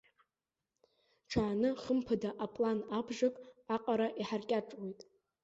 [1.29, 3.35] Ҽааны хымԥада аплан абжак
[3.75, 4.99] аҟара иҳаркьаҿуеит.